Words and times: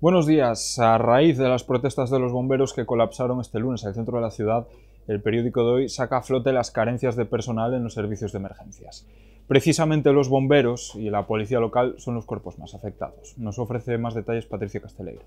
Buenos 0.00 0.26
días. 0.26 0.78
A 0.78 0.96
raíz 0.96 1.36
de 1.36 1.48
las 1.48 1.62
protestas 1.62 2.08
de 2.10 2.18
los 2.18 2.32
bomberos 2.32 2.72
que 2.72 2.86
colapsaron 2.86 3.40
este 3.40 3.58
lunes 3.58 3.84
el 3.84 3.92
centro 3.92 4.16
de 4.16 4.22
la 4.22 4.30
ciudad, 4.30 4.66
el 5.08 5.20
periódico 5.20 5.62
de 5.64 5.72
hoy 5.72 5.88
saca 5.88 6.16
a 6.16 6.22
flote 6.22 6.52
las 6.52 6.70
carencias 6.70 7.16
de 7.16 7.26
personal 7.26 7.74
en 7.74 7.84
los 7.84 7.94
servicios 7.94 8.32
de 8.32 8.38
emergencias. 8.38 9.06
Precisamente 9.46 10.12
los 10.12 10.30
bomberos 10.30 10.94
y 10.94 11.10
la 11.10 11.26
policía 11.26 11.60
local 11.60 11.96
son 11.98 12.14
los 12.14 12.24
cuerpos 12.24 12.58
más 12.58 12.74
afectados. 12.74 13.34
Nos 13.36 13.58
ofrece 13.58 13.98
más 13.98 14.14
detalles 14.14 14.46
Patricia 14.46 14.80
Casteleiro. 14.80 15.22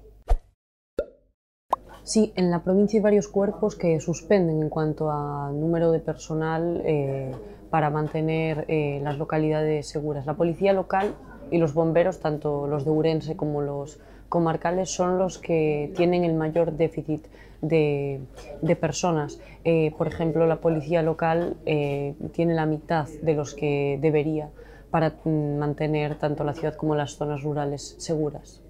Sí, 2.04 2.34
en 2.36 2.52
la 2.52 2.64
provincia 2.64 2.98
hay 2.98 3.04
varios 3.04 3.28
cuerpos 3.28 3.76
que 3.76 4.00
suspenden 4.00 4.62
en 4.62 4.70
cuanto 4.70 5.12
a 5.12 5.52
número 5.54 5.92
de 5.92 6.00
personal 6.00 6.82
eh, 6.84 7.32
para 7.74 7.90
mantener 7.90 8.66
eh, 8.68 9.00
las 9.02 9.18
localidades 9.18 9.88
seguras. 9.88 10.28
La 10.28 10.36
policía 10.36 10.74
local 10.74 11.16
y 11.50 11.58
los 11.58 11.74
bomberos, 11.74 12.20
tanto 12.20 12.68
los 12.68 12.86
de 12.86 12.92
Urense 12.92 13.36
como 13.36 13.64
los 13.64 14.00
comarcales 14.30 14.92
son 14.92 15.18
los 15.18 15.40
que 15.40 15.92
tienen 15.96 16.24
el 16.24 16.36
mayor 16.36 16.74
déficit 16.74 17.26
de, 17.64 18.22
personas. 18.80 19.40
Eh, 19.64 19.92
por 19.98 20.06
ejemplo, 20.06 20.46
la 20.46 20.58
policía 20.58 21.02
local 21.02 21.56
eh, 21.66 22.14
tiene 22.32 22.54
la 22.54 22.68
mitad 22.68 23.08
de 23.24 23.34
los 23.34 23.56
que 23.56 23.98
debería 24.00 24.52
para 24.92 25.16
mm, 25.24 25.58
mantener 25.58 26.20
tanto 26.20 26.44
la 26.44 26.54
ciudad 26.54 26.76
como 26.76 26.94
las 26.94 27.16
zonas 27.16 27.42
rurales 27.42 27.96
seguras. 27.98 28.62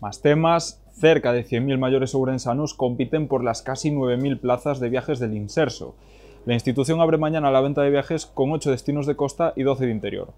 Más 0.00 0.22
temas. 0.22 0.80
Cerca 0.92 1.32
de 1.32 1.44
100.000 1.44 1.76
mayores 1.76 2.14
ourensanos 2.14 2.72
compiten 2.72 3.26
por 3.26 3.42
las 3.42 3.62
casi 3.62 3.90
9.000 3.90 4.38
plazas 4.38 4.78
de 4.78 4.90
viajes 4.90 5.18
del 5.18 5.34
Inserso. 5.34 5.96
La 6.46 6.52
institución 6.52 7.00
abre 7.00 7.16
mañana 7.16 7.50
la 7.50 7.62
venta 7.62 7.80
de 7.80 7.88
viajes 7.88 8.26
con 8.26 8.52
8 8.52 8.70
destinos 8.70 9.06
de 9.06 9.16
costa 9.16 9.54
y 9.56 9.62
12 9.62 9.86
de 9.86 9.92
interior. 9.92 10.28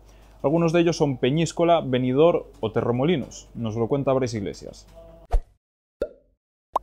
Algunos 0.41 0.73
de 0.73 0.81
ellos 0.81 0.97
son 0.97 1.17
Peñíscola, 1.17 1.81
Benidorm 1.81 2.45
o 2.61 2.71
Terremolinos. 2.71 3.49
Nos 3.57 3.75
lo 3.75 3.89
cuenta 3.89 4.13
Brais 4.13 4.33
Iglesias. 4.33 4.87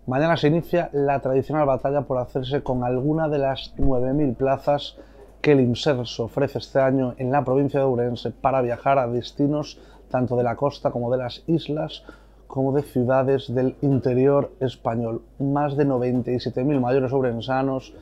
Mañana 0.08 0.36
se 0.36 0.50
inicia 0.50 0.90
la 0.92 1.22
tradicional 1.22 1.66
batalla 1.66 2.02
por 2.02 2.18
hacerse 2.18 2.64
con 2.64 2.84
alguna 2.84 3.30
de 3.30 3.38
las 3.38 3.74
9.000 3.78 4.36
plazas 4.36 4.98
que 5.40 5.54
el 5.54 5.62
IMSERS 5.62 6.20
ofrece 6.20 6.58
este 6.58 6.82
año 6.82 7.16
en 7.18 7.32
la 7.32 7.46
provincia 7.46 7.80
de 7.80 7.86
Ourense 7.86 8.32
para 8.32 8.62
viajar 8.62 9.00
a 9.00 9.08
destinos 9.08 9.80
tanto 10.10 10.36
de 10.36 10.44
la 10.44 10.58
costa 10.58 10.92
como 10.92 11.10
de 11.10 11.20
las 11.20 11.44
islas 11.48 12.04
como 12.48 12.74
de 12.74 12.84
ciudades 12.84 13.56
del 13.56 13.78
interior 13.82 14.52
español. 14.60 15.22
Más 15.40 15.78
de 15.78 15.86
97.000 15.86 16.82
mayores 16.82 17.14
ourensanos 17.14 17.94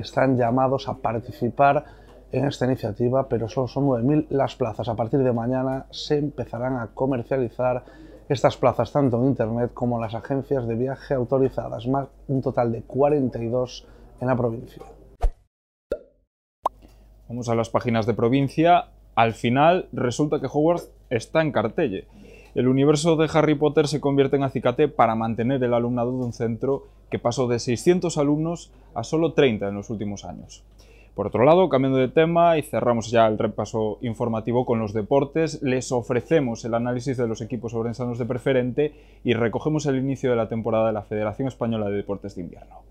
están 0.00 0.36
llamados 0.36 0.88
a 0.88 0.94
participar 0.94 1.84
en 2.32 2.46
esta 2.46 2.66
iniciativa, 2.66 3.28
pero 3.28 3.48
solo 3.48 3.68
son 3.68 3.86
9.000 3.86 4.26
las 4.30 4.54
plazas. 4.56 4.88
A 4.88 4.94
partir 4.94 5.20
de 5.20 5.32
mañana 5.32 5.86
se 5.90 6.18
empezarán 6.18 6.76
a 6.76 6.88
comercializar 6.88 7.84
estas 8.28 8.56
plazas 8.56 8.92
tanto 8.92 9.18
en 9.18 9.28
Internet 9.28 9.70
como 9.72 9.96
en 9.96 10.02
las 10.02 10.14
agencias 10.14 10.66
de 10.66 10.74
viaje 10.74 11.14
autorizadas, 11.14 11.86
más 11.86 12.08
un 12.28 12.42
total 12.42 12.72
de 12.72 12.82
42 12.82 13.86
en 14.20 14.26
la 14.26 14.36
provincia. 14.36 14.82
Vamos 17.28 17.48
a 17.48 17.54
las 17.54 17.70
páginas 17.70 18.06
de 18.06 18.14
provincia. 18.14 18.88
Al 19.14 19.32
final 19.32 19.88
resulta 19.92 20.40
que 20.40 20.46
Hogwarts 20.46 20.92
está 21.10 21.40
en 21.42 21.52
Cartelle. 21.52 22.06
El 22.54 22.68
universo 22.68 23.16
de 23.16 23.28
Harry 23.32 23.54
Potter 23.54 23.86
se 23.86 24.00
convierte 24.00 24.36
en 24.36 24.42
acicate 24.42 24.88
para 24.88 25.14
mantener 25.14 25.62
el 25.62 25.74
alumnado 25.74 26.10
de 26.12 26.24
un 26.24 26.32
centro 26.32 26.84
que 27.10 27.18
pasó 27.18 27.46
de 27.48 27.58
600 27.58 28.18
alumnos 28.18 28.72
a 28.94 29.04
solo 29.04 29.32
30 29.32 29.68
en 29.68 29.74
los 29.74 29.90
últimos 29.90 30.24
años. 30.24 30.64
Por 31.16 31.28
otro 31.28 31.44
lado, 31.44 31.70
cambiando 31.70 31.98
de 31.98 32.08
tema 32.08 32.58
y 32.58 32.62
cerramos 32.62 33.10
ya 33.10 33.26
el 33.26 33.38
repaso 33.38 33.96
informativo 34.02 34.66
con 34.66 34.78
los 34.78 34.92
deportes, 34.92 35.62
les 35.62 35.90
ofrecemos 35.90 36.62
el 36.66 36.74
análisis 36.74 37.16
de 37.16 37.26
los 37.26 37.40
equipos 37.40 37.72
sobrensanos 37.72 38.18
de 38.18 38.26
preferente 38.26 38.92
y 39.24 39.32
recogemos 39.32 39.86
el 39.86 39.96
inicio 39.96 40.28
de 40.28 40.36
la 40.36 40.50
temporada 40.50 40.88
de 40.88 40.92
la 40.92 41.04
Federación 41.04 41.48
Española 41.48 41.88
de 41.88 41.96
Deportes 41.96 42.34
de 42.34 42.42
Invierno. 42.42 42.82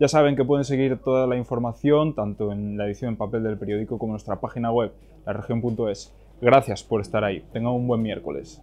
Ya 0.00 0.08
saben 0.08 0.36
que 0.36 0.44
pueden 0.44 0.64
seguir 0.64 0.98
toda 0.98 1.26
la 1.26 1.36
información 1.36 2.14
tanto 2.14 2.50
en 2.50 2.78
la 2.78 2.86
edición 2.86 3.10
en 3.10 3.16
papel 3.16 3.42
del 3.42 3.58
periódico 3.58 3.98
como 3.98 4.10
en 4.10 4.14
nuestra 4.14 4.40
página 4.40 4.72
web, 4.72 4.92
laregion.es. 5.26 6.14
Gracias 6.40 6.82
por 6.82 7.02
estar 7.02 7.24
ahí. 7.24 7.44
Tengan 7.52 7.72
un 7.72 7.86
buen 7.86 8.00
miércoles. 8.00 8.62